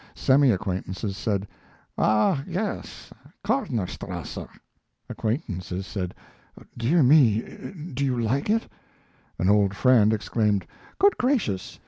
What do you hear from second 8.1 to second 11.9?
like it?" An old friend exclaimed, "Good gracious!